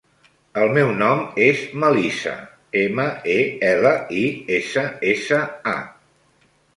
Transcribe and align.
El 0.59 0.69
meu 0.75 0.87
nom 1.01 1.19
és 1.47 1.59
Melissa: 1.83 2.33
ema, 2.83 3.05
e, 3.33 3.35
ela, 3.73 3.91
i, 4.23 4.23
essa, 4.57 4.87
essa, 5.13 5.43
a. 5.75 6.55